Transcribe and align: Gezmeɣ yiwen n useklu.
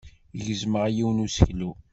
Gezmeɣ 0.45 0.85
yiwen 0.95 1.17
n 1.21 1.23
useklu. 1.25 1.71